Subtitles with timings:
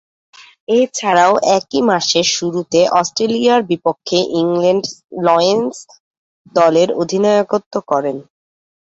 [0.77, 4.85] এছাড়াও একই মাসের শুরুতে অস্ট্রেলিয়ার বিপক্ষে ইংল্যান্ড
[5.25, 5.75] লায়ন্স
[6.55, 8.17] দলের অধিনায়কত্ব করেন।